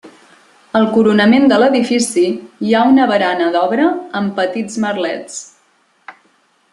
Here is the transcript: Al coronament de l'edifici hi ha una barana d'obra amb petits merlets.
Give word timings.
Al 0.77 0.87
coronament 0.95 1.45
de 1.51 1.59
l'edifici 1.63 2.23
hi 2.69 2.73
ha 2.73 2.81
una 2.95 3.07
barana 3.13 3.51
d'obra 3.57 3.87
amb 4.21 4.35
petits 4.41 4.81
merlets. 4.87 5.41